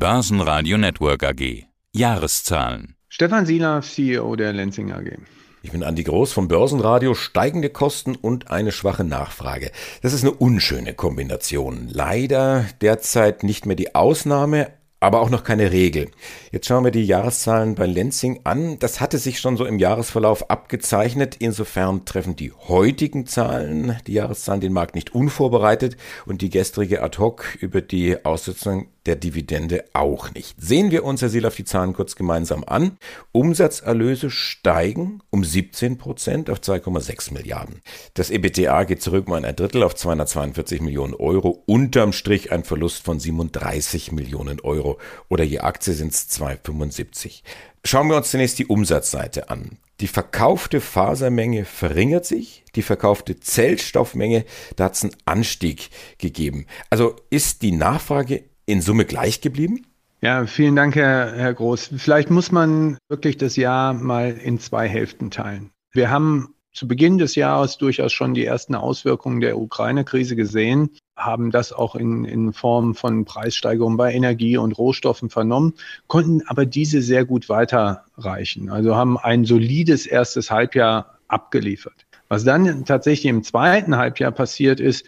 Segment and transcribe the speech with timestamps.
[0.00, 1.66] Börsenradio Network AG.
[1.92, 2.96] Jahreszahlen.
[3.10, 5.18] Stefan Sieler, CEO der Lenzing AG.
[5.62, 7.12] Ich bin Andi Groß vom Börsenradio.
[7.12, 9.70] Steigende Kosten und eine schwache Nachfrage.
[10.00, 11.86] Das ist eine unschöne Kombination.
[11.90, 14.68] Leider derzeit nicht mehr die Ausnahme,
[15.00, 16.10] aber auch noch keine Regel.
[16.50, 18.78] Jetzt schauen wir die Jahreszahlen bei Lenzing an.
[18.78, 21.36] Das hatte sich schon so im Jahresverlauf abgezeichnet.
[21.38, 27.18] Insofern treffen die heutigen Zahlen, die Jahreszahlen, den Markt nicht unvorbereitet und die gestrige ad
[27.18, 30.60] hoc über die Aussetzung der Dividende auch nicht.
[30.60, 32.98] Sehen wir uns, Herr Silaf, die Zahlen kurz gemeinsam an.
[33.32, 37.80] Umsatzerlöse steigen um 17 Prozent auf 2,6 Milliarden.
[38.14, 41.62] Das EBTA geht zurück um ein Drittel auf 242 Millionen Euro.
[41.66, 44.98] Unterm Strich ein Verlust von 37 Millionen Euro.
[45.28, 47.42] Oder je Aktie sind es 2,75.
[47.84, 49.78] Schauen wir uns zunächst die Umsatzseite an.
[50.00, 54.46] Die verkaufte Fasermenge verringert sich, die verkaufte Zellstoffmenge,
[54.76, 56.66] da hat es einen Anstieg gegeben.
[56.88, 59.86] Also ist die Nachfrage in Summe gleich geblieben?
[60.22, 61.90] Ja, vielen Dank, Herr, Herr Groß.
[61.96, 65.70] Vielleicht muss man wirklich das Jahr mal in zwei Hälften teilen.
[65.92, 71.50] Wir haben zu Beginn des Jahres durchaus schon die ersten Auswirkungen der Ukraine-Krise gesehen, haben
[71.50, 75.74] das auch in, in Form von Preissteigerungen bei Energie und Rohstoffen vernommen,
[76.06, 78.70] konnten aber diese sehr gut weiterreichen.
[78.70, 82.06] Also haben ein solides erstes Halbjahr abgeliefert.
[82.28, 85.04] Was dann tatsächlich im zweiten Halbjahr passiert ist,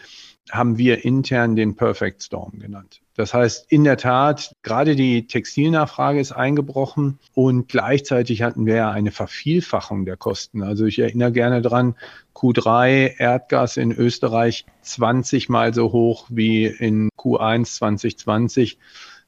[0.50, 3.00] haben wir intern den Perfect Storm genannt.
[3.14, 8.90] Das heißt, in der Tat, gerade die Textilnachfrage ist eingebrochen und gleichzeitig hatten wir ja
[8.90, 10.62] eine Vervielfachung der Kosten.
[10.62, 11.94] Also ich erinnere gerne dran,
[12.34, 18.78] Q3 Erdgas in Österreich 20 mal so hoch wie in Q1 2020.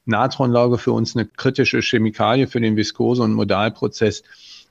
[0.05, 4.23] Natronlauge für uns eine kritische Chemikalie für den Viskose- und Modalprozess,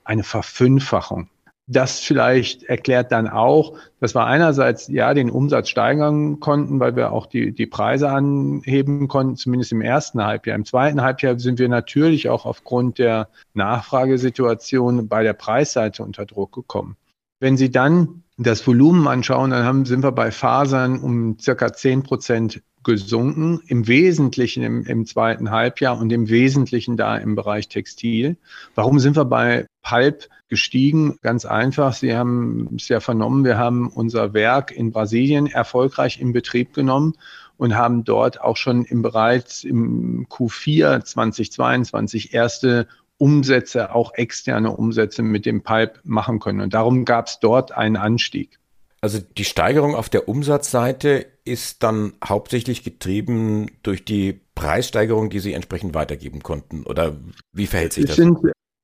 [0.05, 1.29] eine Verfünffachung
[1.67, 7.12] das vielleicht erklärt dann auch, dass wir einerseits ja den Umsatz steigern konnten, weil wir
[7.12, 10.57] auch die, die Preise anheben konnten, zumindest im ersten Halbjahr.
[10.57, 16.53] Im zweiten Halbjahr sind wir natürlich auch aufgrund der Nachfragesituation bei der Preisseite unter Druck
[16.53, 16.97] gekommen.
[17.41, 22.02] Wenn Sie dann das Volumen anschauen, dann haben, sind wir bei Fasern um circa zehn
[22.02, 28.36] Prozent gesunken, im Wesentlichen im, im, zweiten Halbjahr und im Wesentlichen da im Bereich Textil.
[28.74, 31.17] Warum sind wir bei Pulp gestiegen?
[31.22, 36.33] Ganz einfach, Sie haben es ja vernommen, wir haben unser Werk in Brasilien erfolgreich in
[36.33, 37.14] Betrieb genommen
[37.56, 45.22] und haben dort auch schon im bereits im Q4 2022 erste Umsätze, auch externe Umsätze
[45.22, 46.61] mit dem Pulp machen können.
[46.61, 48.58] Und darum gab es dort einen Anstieg.
[49.05, 55.53] Also die Steigerung auf der Umsatzseite ist dann hauptsächlich getrieben durch die Preissteigerung, die Sie
[55.53, 56.85] entsprechend weitergeben konnten.
[56.85, 57.14] Oder
[57.53, 58.17] wie verhält sich es das?
[58.17, 58.39] Sind,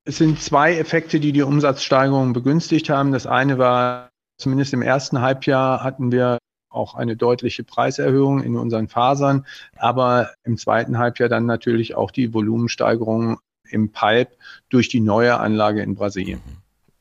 [0.05, 3.13] es sind zwei Effekte, die die Umsatzsteigerung begünstigt haben.
[3.13, 6.37] Das eine war, zumindest im ersten Halbjahr hatten wir
[6.69, 12.31] auch eine deutliche Preiserhöhung in unseren Fasern, aber im zweiten Halbjahr dann natürlich auch die
[12.31, 13.39] Volumensteigerung
[13.71, 14.33] im Pipe
[14.69, 16.41] durch die neue Anlage in Brasilien.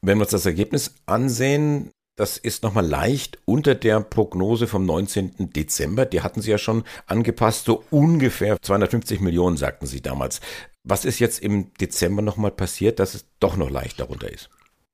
[0.00, 5.54] Wenn wir uns das Ergebnis ansehen, das ist nochmal leicht unter der Prognose vom 19.
[5.54, 6.04] Dezember.
[6.04, 10.42] Die hatten Sie ja schon angepasst, so ungefähr 250 Millionen, sagten Sie damals.
[10.84, 14.50] Was ist jetzt im Dezember nochmal passiert, dass es doch noch leicht darunter ist?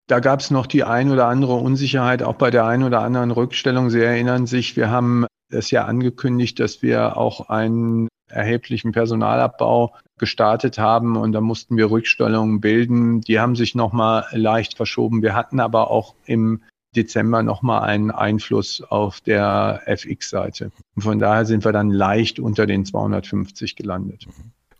[0.06, 3.32] Da gab es noch die ein oder andere Unsicherheit, auch bei der ein oder anderen
[3.32, 3.90] Rückstellung.
[3.90, 10.78] Sie erinnern sich, wir haben es ja angekündigt, dass wir auch einen erheblichen Personalabbau gestartet
[10.78, 13.20] haben und da mussten wir Rückstellungen bilden.
[13.20, 15.22] Die haben sich nochmal leicht verschoben.
[15.22, 16.62] Wir hatten aber auch im
[16.96, 20.70] Dezember nochmal einen Einfluss auf der FX-Seite.
[20.98, 24.26] Von daher sind wir dann leicht unter den 250 gelandet.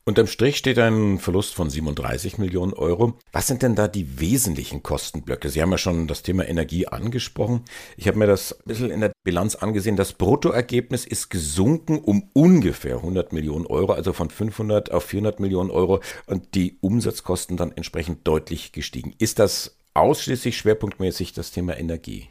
[0.08, 3.18] Unterm Strich steht ein Verlust von 37 Millionen Euro.
[3.32, 5.48] Was sind denn da die wesentlichen Kostenblöcke?
[5.48, 7.64] Sie haben ja schon das Thema Energie angesprochen.
[7.96, 9.96] Ich habe mir das ein bisschen in der Bilanz angesehen.
[9.96, 15.72] Das Bruttoergebnis ist gesunken um ungefähr 100 Millionen Euro, also von 500 auf 400 Millionen
[15.72, 19.12] Euro und die Umsatzkosten dann entsprechend deutlich gestiegen.
[19.18, 22.28] Ist das ausschließlich schwerpunktmäßig das Thema Energie?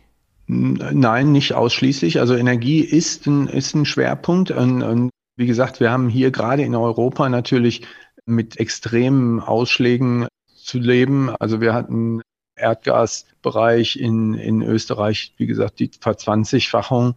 [0.48, 2.20] Nein, nicht ausschließlich.
[2.20, 4.52] Also Energie ist ein, ist ein Schwerpunkt.
[4.52, 7.82] Und, und wie gesagt, wir haben hier gerade in Europa natürlich
[8.26, 11.36] mit extremen Ausschlägen zu leben.
[11.40, 12.22] Also wir hatten
[12.56, 17.16] Erdgasbereich in, in Österreich, wie gesagt, die Verzwanzigfachung.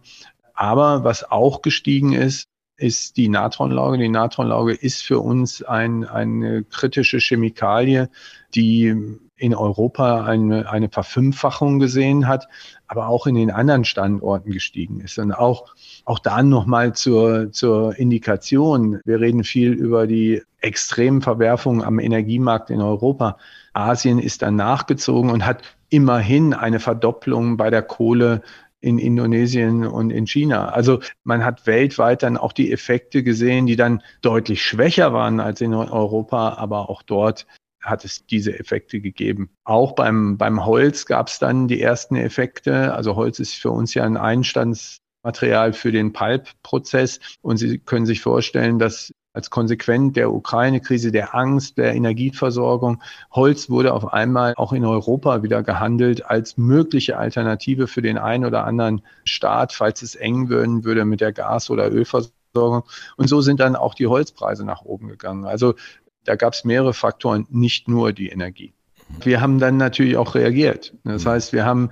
[0.53, 2.45] Aber was auch gestiegen ist,
[2.77, 3.97] ist die Natronlauge.
[3.97, 8.09] Die Natronlauge ist für uns ein, eine kritische Chemikalie,
[8.55, 12.47] die in Europa eine, eine Verfünffachung gesehen hat,
[12.87, 15.17] aber auch in den anderen Standorten gestiegen ist.
[15.17, 18.99] Und auch, auch da nochmal zur, zur Indikation.
[19.05, 23.37] Wir reden viel über die extremen Verwerfungen am Energiemarkt in Europa.
[23.73, 28.41] Asien ist dann nachgezogen und hat immerhin eine Verdopplung bei der Kohle
[28.81, 30.69] in Indonesien und in China.
[30.69, 35.61] Also man hat weltweit dann auch die Effekte gesehen, die dann deutlich schwächer waren als
[35.61, 37.45] in Europa, aber auch dort
[37.81, 39.49] hat es diese Effekte gegeben.
[39.63, 42.93] Auch beim, beim Holz gab es dann die ersten Effekte.
[42.93, 47.19] Also Holz ist für uns ja ein Einstandsmaterial für den Pulp-Prozess.
[47.41, 53.01] Und Sie können sich vorstellen, dass als Konsequenz der Ukraine-Krise, der Angst, der Energieversorgung.
[53.31, 58.43] Holz wurde auf einmal auch in Europa wieder gehandelt als mögliche Alternative für den einen
[58.43, 62.83] oder anderen Staat, falls es eng werden würde mit der Gas- oder Ölversorgung.
[63.17, 65.45] Und so sind dann auch die Holzpreise nach oben gegangen.
[65.45, 65.75] Also
[66.29, 68.71] da gab es mehrere Faktoren, nicht nur die Energie.
[69.23, 70.93] Wir haben dann natürlich auch reagiert.
[71.03, 71.89] Das heißt, wir haben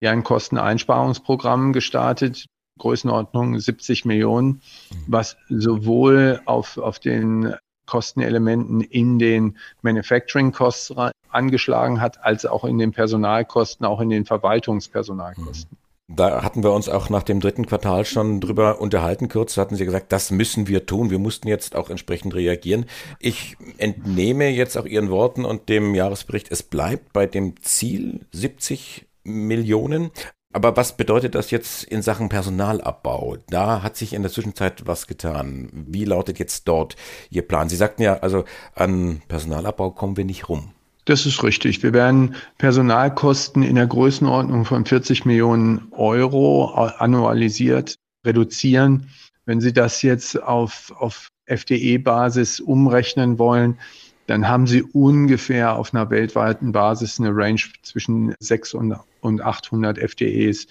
[0.00, 2.46] ja ein Kosteneinsparungsprogramm gestartet,
[2.80, 4.60] Größenordnung 70 Millionen,
[5.06, 7.54] was sowohl auf, auf den
[7.86, 10.92] Kostenelementen in den Manufacturing Costs
[11.28, 15.78] angeschlagen hat, als auch in den Personalkosten, auch in den Verwaltungspersonalkosten.
[16.08, 19.28] Da hatten wir uns auch nach dem dritten Quartal schon drüber unterhalten.
[19.28, 21.10] Kurz hatten Sie gesagt, das müssen wir tun.
[21.10, 22.86] Wir mussten jetzt auch entsprechend reagieren.
[23.18, 29.06] Ich entnehme jetzt auch Ihren Worten und dem Jahresbericht, es bleibt bei dem Ziel 70
[29.24, 30.12] Millionen.
[30.52, 33.38] Aber was bedeutet das jetzt in Sachen Personalabbau?
[33.48, 35.68] Da hat sich in der Zwischenzeit was getan.
[35.72, 36.94] Wie lautet jetzt dort
[37.30, 37.68] Ihr Plan?
[37.68, 38.44] Sie sagten ja, also
[38.74, 40.72] an Personalabbau kommen wir nicht rum.
[41.06, 41.84] Das ist richtig.
[41.84, 49.08] Wir werden Personalkosten in der Größenordnung von 40 Millionen Euro annualisiert reduzieren.
[49.44, 53.78] Wenn Sie das jetzt auf, auf FDE-Basis umrechnen wollen,
[54.26, 60.66] dann haben Sie ungefähr auf einer weltweiten Basis eine Range zwischen 600 und 800 FDEs.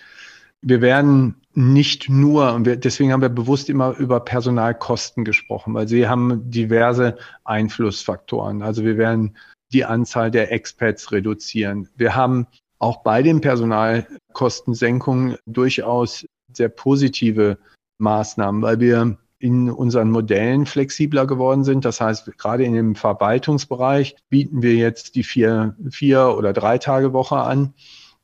[0.61, 5.87] Wir werden nicht nur, und wir, deswegen haben wir bewusst immer über Personalkosten gesprochen, weil
[5.87, 8.61] sie haben diverse Einflussfaktoren.
[8.61, 9.37] Also wir werden
[9.73, 11.89] die Anzahl der Expats reduzieren.
[11.95, 12.47] Wir haben
[12.79, 17.57] auch bei den Personalkostensenkungen durchaus sehr positive
[17.97, 21.85] Maßnahmen, weil wir in unseren Modellen flexibler geworden sind.
[21.85, 27.13] Das heißt, gerade in dem Verwaltungsbereich bieten wir jetzt die vier, vier oder drei Tage
[27.13, 27.73] Woche an.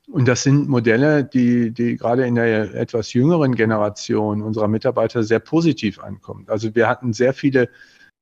[0.09, 5.39] Und das sind Modelle, die, die gerade in der etwas jüngeren Generation unserer Mitarbeiter sehr
[5.39, 6.45] positiv ankommen.
[6.47, 7.69] Also wir hatten sehr viele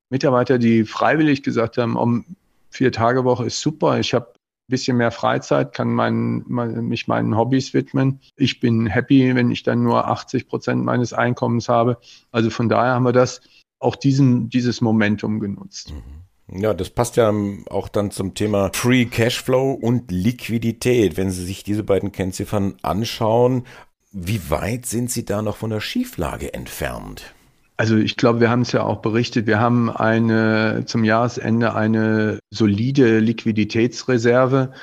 [0.10, 2.26] Mitarbeiter, die freiwillig gesagt haben, um
[2.70, 4.00] vier Tage Woche ist super.
[4.00, 8.20] Ich habe ein bisschen mehr Freizeit, kann mein, mein, mich meinen Hobbys widmen.
[8.36, 11.98] Ich bin happy, wenn ich dann nur 80 Prozent meines Einkommens habe.
[12.32, 13.42] Also von daher haben wir das
[13.80, 15.94] auch diesen, dieses Momentum genutzt.
[15.94, 16.20] Mhm.
[16.52, 17.32] Ja, das passt ja
[17.70, 21.16] auch dann zum Thema Free Cashflow und Liquidität.
[21.16, 23.66] Wenn Sie sich diese beiden Kennziffern anschauen,
[24.12, 27.36] wie weit sind Sie da noch von der Schieflage entfernt?
[27.80, 32.40] Also ich glaube, wir haben es ja auch berichtet, wir haben eine zum Jahresende eine
[32.50, 34.74] solide Liquiditätsreserve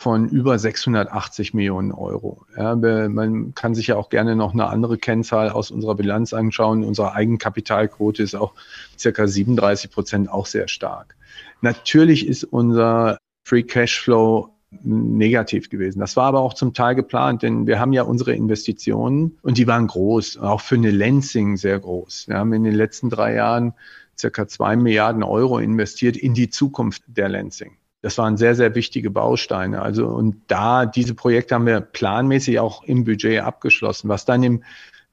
[0.00, 2.46] von über 680 Millionen Euro.
[2.56, 6.84] Ja, man kann sich ja auch gerne noch eine andere Kennzahl aus unserer Bilanz anschauen.
[6.84, 8.54] Unsere Eigenkapitalquote ist auch
[8.96, 11.16] circa 37 Prozent, auch sehr stark.
[11.60, 13.18] Natürlich ist unser
[13.48, 16.00] Free Cashflow negativ gewesen.
[16.00, 19.66] Das war aber auch zum Teil geplant, denn wir haben ja unsere Investitionen und die
[19.66, 22.28] waren groß, auch für eine Lensing sehr groß.
[22.28, 23.72] Wir haben in den letzten drei Jahren
[24.18, 27.76] circa zwei Milliarden Euro investiert in die Zukunft der Lensing.
[28.02, 29.82] Das waren sehr, sehr wichtige Bausteine.
[29.82, 34.08] Also, und da, diese Projekte haben wir planmäßig auch im Budget abgeschlossen.
[34.08, 34.62] Was dann im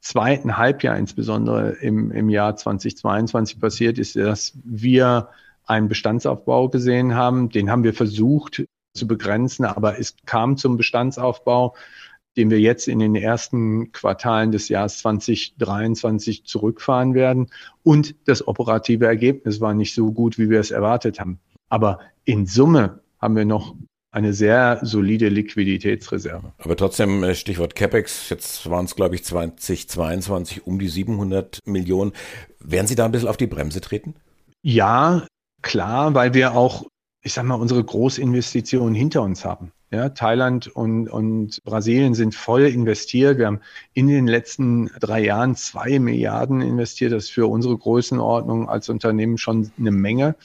[0.01, 5.29] zweiten Halbjahr, insbesondere im, im Jahr 2022 passiert ist, dass wir
[5.65, 7.49] einen Bestandsaufbau gesehen haben.
[7.49, 11.75] Den haben wir versucht zu begrenzen, aber es kam zum Bestandsaufbau,
[12.37, 17.47] den wir jetzt in den ersten Quartalen des Jahres 2023 zurückfahren werden.
[17.83, 21.39] Und das operative Ergebnis war nicht so gut, wie wir es erwartet haben.
[21.69, 23.75] Aber in Summe haben wir noch
[24.11, 26.53] eine sehr solide Liquiditätsreserve.
[26.57, 32.13] Aber trotzdem, äh, Stichwort CapEx, jetzt waren es, glaube ich, 2022 um die 700 Millionen.
[32.61, 34.15] Werden Sie da ein bisschen auf die Bremse treten?
[34.61, 35.27] Ja,
[35.61, 36.85] klar, weil wir auch,
[37.25, 39.71] ich sage mal, unsere Großinvestitionen hinter uns haben.
[39.89, 43.39] Ja, Thailand und, und Brasilien sind voll investiert.
[43.39, 43.61] Wir haben
[43.93, 47.13] in den letzten drei Jahren zwei Milliarden investiert.
[47.13, 50.35] Das ist für unsere Größenordnung als Unternehmen schon eine Menge.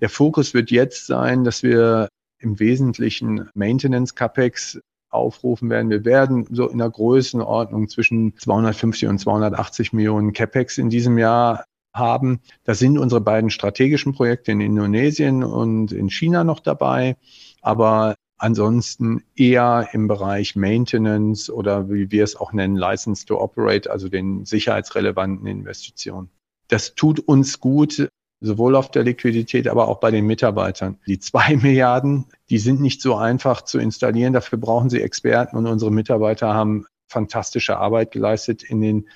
[0.00, 4.78] Der Fokus wird jetzt sein, dass wir im Wesentlichen Maintenance CapEx
[5.10, 5.90] aufrufen werden.
[5.90, 11.64] Wir werden so in der Größenordnung zwischen 250 und 280 Millionen CapEx in diesem Jahr
[11.98, 12.40] haben.
[12.64, 17.16] Da sind unsere beiden strategischen Projekte in Indonesien und in China noch dabei.
[17.60, 23.90] Aber ansonsten eher im Bereich Maintenance oder wie wir es auch nennen, License to Operate,
[23.90, 26.30] also den sicherheitsrelevanten Investitionen.
[26.68, 28.08] Das tut uns gut,
[28.40, 30.98] sowohl auf der Liquidität, aber auch bei den Mitarbeitern.
[31.06, 34.32] Die zwei Milliarden, die sind nicht so einfach zu installieren.
[34.32, 39.08] Dafür brauchen sie Experten und unsere Mitarbeiter haben fantastische Arbeit geleistet in den,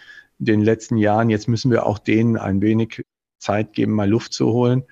[0.45, 1.31] den letzten Jahren.
[1.31, 3.05] Jetzt müssen wir auch denen ein wenig
[3.39, 4.85] Zeit geben, mal Luft zu holen.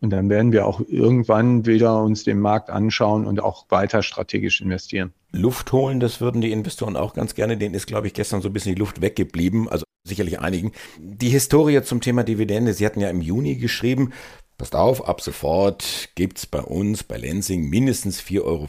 [0.00, 4.60] Und dann werden wir auch irgendwann wieder uns den Markt anschauen und auch weiter strategisch
[4.60, 5.12] investieren.
[5.32, 7.56] Luft holen, das würden die Investoren auch ganz gerne.
[7.56, 9.68] Denen ist, glaube ich, gestern so ein bisschen die Luft weggeblieben.
[9.68, 10.72] Also sicherlich einigen.
[10.98, 14.12] Die Historie zum Thema Dividende, Sie hatten ja im Juni geschrieben,
[14.58, 18.66] Passt auf, ab sofort gibt's bei uns bei Lensing mindestens 4,50 Euro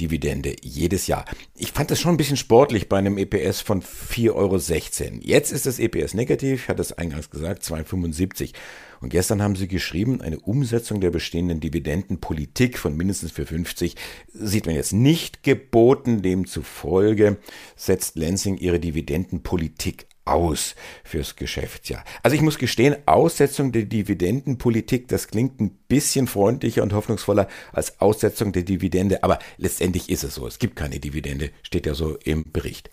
[0.00, 1.26] Dividende jedes Jahr.
[1.54, 5.20] Ich fand das schon ein bisschen sportlich bei einem EPS von 4,16 Euro.
[5.20, 8.52] Jetzt ist das EPS negativ, ich hatte es eingangs gesagt, 2,75.
[9.00, 13.94] Und gestern haben sie geschrieben, eine Umsetzung der bestehenden Dividendenpolitik von mindestens 4,50
[14.32, 16.20] sieht man jetzt nicht geboten.
[16.22, 17.36] Demzufolge
[17.76, 20.74] setzt Lensing ihre Dividendenpolitik aus
[21.04, 22.04] fürs Geschäftsjahr.
[22.22, 28.00] Also ich muss gestehen, Aussetzung der Dividendenpolitik, das klingt ein bisschen freundlicher und hoffnungsvoller als
[28.00, 30.46] Aussetzung der Dividende, aber letztendlich ist es so.
[30.46, 32.90] Es gibt keine Dividende, steht ja so im Bericht.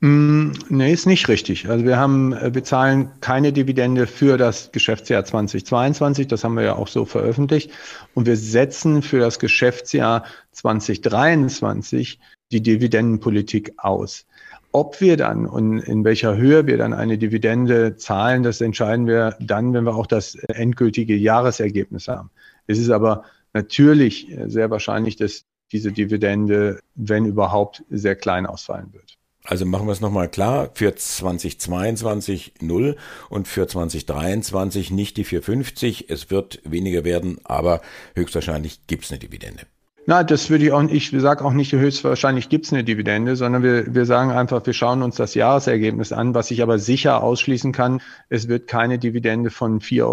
[0.00, 1.70] Mm, nee, ist nicht richtig.
[1.70, 6.26] Also wir haben, äh, wir zahlen keine Dividende für das Geschäftsjahr 2022.
[6.26, 7.70] Das haben wir ja auch so veröffentlicht.
[8.12, 12.18] Und wir setzen für das Geschäftsjahr 2023
[12.52, 14.26] die Dividendenpolitik aus.
[14.76, 19.34] Ob wir dann und in welcher Höhe wir dann eine Dividende zahlen, das entscheiden wir
[19.40, 22.28] dann, wenn wir auch das endgültige Jahresergebnis haben.
[22.66, 29.16] Es ist aber natürlich sehr wahrscheinlich, dass diese Dividende, wenn überhaupt, sehr klein ausfallen wird.
[29.44, 32.96] Also machen wir es nochmal klar, für 2022 0
[33.30, 36.10] und für 2023 nicht die 450.
[36.10, 37.80] Es wird weniger werden, aber
[38.14, 39.62] höchstwahrscheinlich gibt es eine Dividende.
[40.08, 43.34] Na, das würde ich auch nicht, ich sage auch nicht, höchstwahrscheinlich gibt es eine Dividende,
[43.34, 47.24] sondern wir, wir sagen einfach, wir schauen uns das Jahresergebnis an, was ich aber sicher
[47.24, 50.04] ausschließen kann, es wird keine Dividende von 4,50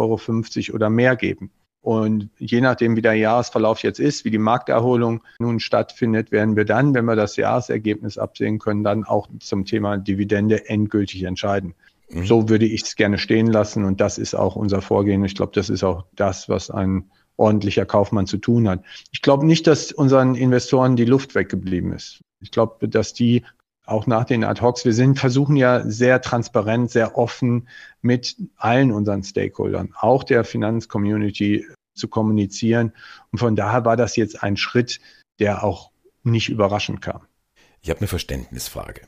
[0.70, 1.52] Euro oder mehr geben.
[1.82, 6.66] Und je nachdem, wie der Jahresverlauf jetzt ist, wie die Markterholung nun stattfindet, werden wir
[6.66, 11.76] dann, wenn wir das Jahresergebnis absehen können, dann auch zum Thema Dividende endgültig entscheiden.
[12.10, 12.26] Mhm.
[12.26, 15.24] So würde ich es gerne stehen lassen und das ist auch unser Vorgehen.
[15.26, 18.84] Ich glaube, das ist auch das, was ein ordentlicher Kaufmann zu tun hat.
[19.12, 22.22] Ich glaube nicht, dass unseren Investoren die Luft weggeblieben ist.
[22.42, 23.44] Ich glaube, dass die
[23.86, 27.68] auch nach den Ad-Hocs, wir sind, versuchen ja sehr transparent, sehr offen
[28.02, 32.94] mit allen unseren Stakeholdern, auch der Finanzcommunity zu kommunizieren.
[33.32, 35.00] Und von daher war das jetzt ein Schritt,
[35.40, 35.92] der auch
[36.24, 37.22] nicht überraschend kam.
[37.82, 39.02] Ich habe eine Verständnisfrage.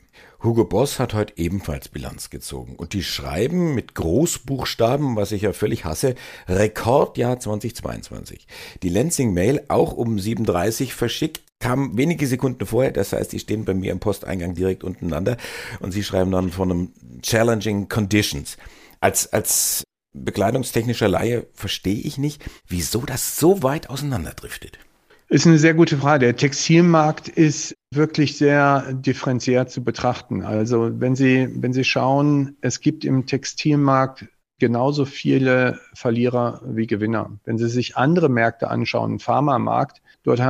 [0.46, 5.52] Hugo Boss hat heute ebenfalls Bilanz gezogen und die schreiben mit Großbuchstaben, was ich ja
[5.52, 6.14] völlig hasse,
[6.46, 8.46] Rekordjahr 2022.
[8.84, 13.64] Die Lansing Mail auch um 7.30 verschickt, kam wenige Sekunden vorher, das heißt, die stehen
[13.64, 15.36] bei mir im Posteingang direkt untereinander
[15.80, 18.56] und sie schreiben dann von einem Challenging Conditions.
[19.00, 24.78] Als, als bekleidungstechnischer Laie verstehe ich nicht, wieso das so weit auseinanderdriftet.
[25.28, 26.26] Ist eine sehr gute Frage.
[26.26, 30.42] Der Textilmarkt ist wirklich sehr differenziert zu betrachten.
[30.42, 34.26] Also wenn Sie, wenn Sie schauen, es gibt im Textilmarkt
[34.60, 37.38] genauso viele Verlierer wie Gewinner.
[37.44, 40.40] Wenn Sie sich andere Märkte anschauen, Pharmamarkt, dort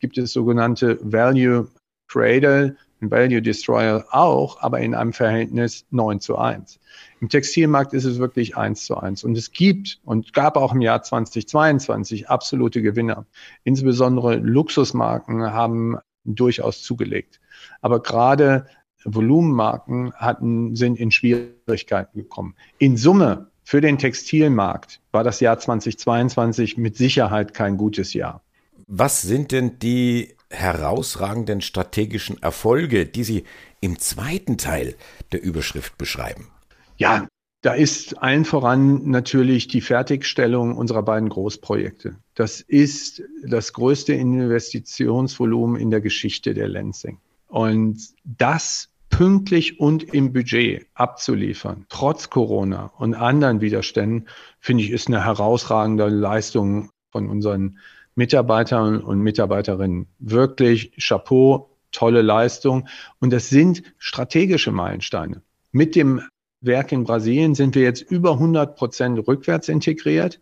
[0.00, 1.68] gibt es sogenannte Value
[2.08, 6.80] Cradle, Value Destroyer auch, aber in einem Verhältnis 9 zu 1.
[7.20, 9.24] Im Textilmarkt ist es wirklich 1 zu 1.
[9.24, 13.26] Und es gibt und gab auch im Jahr 2022 absolute Gewinner.
[13.64, 17.40] Insbesondere Luxusmarken haben durchaus zugelegt.
[17.80, 18.66] Aber gerade
[19.04, 22.54] Volumenmarken hatten, sind in Schwierigkeiten gekommen.
[22.78, 28.42] In Summe für den Textilmarkt war das Jahr 2022 mit Sicherheit kein gutes Jahr.
[28.86, 33.44] Was sind denn die herausragenden strategischen Erfolge, die Sie
[33.80, 34.94] im zweiten Teil
[35.32, 36.48] der Überschrift beschreiben?
[36.96, 37.28] Ja,
[37.62, 42.16] da ist allen voran natürlich die Fertigstellung unserer beiden Großprojekte.
[42.34, 47.18] Das ist das größte Investitionsvolumen in der Geschichte der Lansing.
[47.48, 54.28] Und das pünktlich und im Budget abzuliefern, trotz Corona und anderen Widerständen,
[54.60, 57.78] finde ich, ist eine herausragende Leistung von unseren
[58.16, 60.06] Mitarbeitern und Mitarbeiterinnen.
[60.18, 62.88] Wirklich Chapeau, tolle Leistung.
[63.20, 65.42] Und das sind strategische Meilensteine.
[65.70, 66.22] Mit dem
[66.60, 70.40] Werk in Brasilien sind wir jetzt über 100 Prozent rückwärts integriert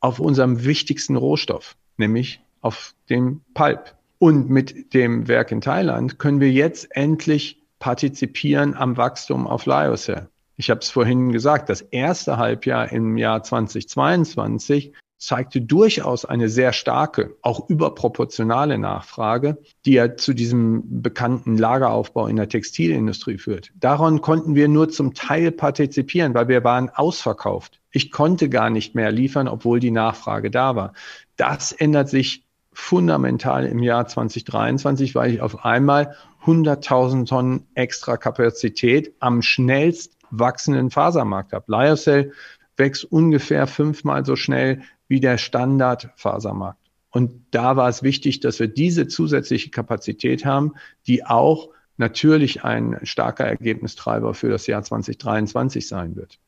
[0.00, 3.94] auf unserem wichtigsten Rohstoff, nämlich auf dem Pulp.
[4.18, 10.28] Und mit dem Werk in Thailand können wir jetzt endlich partizipieren am Wachstum auf Lyocell.
[10.56, 16.72] Ich habe es vorhin gesagt, das erste Halbjahr im Jahr 2022 zeigte durchaus eine sehr
[16.72, 23.70] starke, auch überproportionale Nachfrage, die ja zu diesem bekannten Lageraufbau in der Textilindustrie führt.
[23.74, 27.80] Daran konnten wir nur zum Teil partizipieren, weil wir waren ausverkauft.
[27.90, 30.92] Ich konnte gar nicht mehr liefern, obwohl die Nachfrage da war.
[31.36, 39.14] Das ändert sich fundamental im Jahr 2023, weil ich auf einmal 100.000 Tonnen extra Kapazität
[39.20, 41.64] am schnellst wachsenden Fasermarkt habe.
[41.68, 42.32] Lyocell
[42.76, 46.78] wächst ungefähr fünfmal so schnell wie der Standardfasermarkt.
[47.10, 50.74] Und da war es wichtig, dass wir diese zusätzliche Kapazität haben,
[51.06, 56.38] die auch natürlich ein starker Ergebnistreiber für das Jahr 2023 sein wird.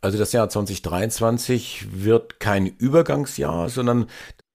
[0.00, 4.06] Also das Jahr 2023 wird kein Übergangsjahr, sondern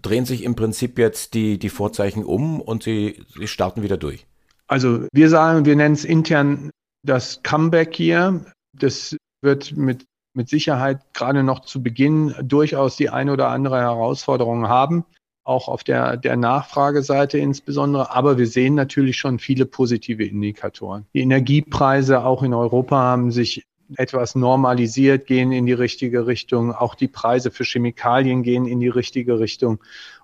[0.01, 4.25] drehen sich im Prinzip jetzt die, die Vorzeichen um und sie, sie starten wieder durch.
[4.67, 6.69] Also wir sagen, wir nennen es intern
[7.03, 8.45] das Comeback hier.
[8.73, 10.05] Das wird mit,
[10.37, 15.03] mit Sicherheit gerade noch zu Beginn durchaus die eine oder andere Herausforderung haben,
[15.43, 18.15] auch auf der, der Nachfrageseite insbesondere.
[18.15, 21.07] Aber wir sehen natürlich schon viele positive Indikatoren.
[21.15, 23.65] Die Energiepreise auch in Europa haben sich
[23.95, 26.71] etwas normalisiert, gehen in die richtige Richtung.
[26.71, 29.79] Auch die Preise für Chemikalien gehen in die richtige Richtung.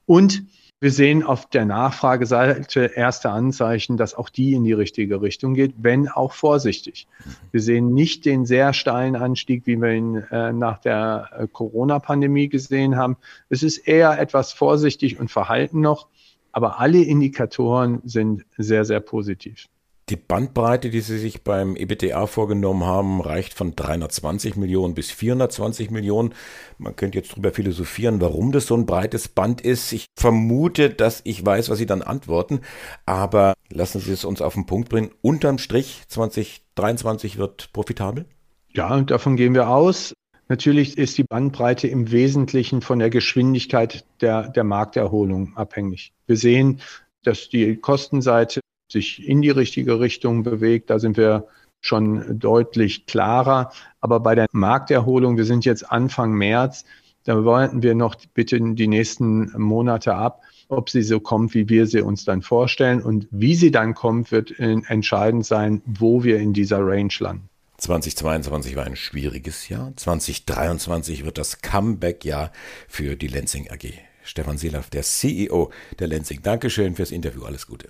[0.06, 0.44] Und
[0.84, 5.76] wir sehen auf der Nachfrageseite erste Anzeichen, dass auch die in die richtige Richtung geht,
[5.78, 7.08] wenn auch vorsichtig.
[7.54, 12.50] Wir sehen nicht den sehr steilen Anstieg, wie wir ihn äh, nach der äh, Corona-Pandemie
[12.50, 13.16] gesehen haben.
[13.48, 16.10] Es ist eher etwas vorsichtig und verhalten noch,
[16.52, 19.70] aber alle Indikatoren sind sehr, sehr positiv.
[20.10, 25.92] Die Bandbreite, die Sie sich beim EBTA vorgenommen haben, reicht von 320 Millionen bis 420
[25.92, 26.34] Millionen.
[26.78, 29.94] Man könnte jetzt darüber philosophieren, warum das so ein breites Band ist.
[29.94, 32.60] Ich vermute, dass ich weiß, was Sie dann antworten.
[33.06, 35.12] Aber lassen Sie es uns auf den Punkt bringen.
[35.22, 38.26] Unterm Strich 2023 wird profitabel?
[38.74, 40.14] Ja, davon gehen wir aus.
[40.50, 46.12] Natürlich ist die Bandbreite im Wesentlichen von der Geschwindigkeit der, der Markterholung abhängig.
[46.28, 46.82] Wir sehen,
[47.24, 48.60] dass die Kostenseite
[48.94, 50.90] sich in die richtige Richtung bewegt.
[50.90, 51.48] Da sind wir
[51.82, 53.72] schon deutlich klarer.
[54.00, 56.86] Aber bei der Markterholung, wir sind jetzt Anfang März,
[57.26, 61.88] da warten wir noch bitte die nächsten Monate ab, ob sie so kommt, wie wir
[61.88, 63.02] sie uns dann vorstellen.
[63.02, 67.50] Und wie sie dann kommt, wird entscheidend sein, wo wir in dieser Range landen.
[67.78, 69.94] 2022 war ein schwieriges Jahr.
[69.96, 72.52] 2023 wird das Comeback-Jahr
[72.88, 73.94] für die Lenzing AG.
[74.24, 76.42] Stefan Seelaff, der CEO der Lenzing.
[76.42, 77.44] Dankeschön fürs Interview.
[77.44, 77.90] Alles Gute.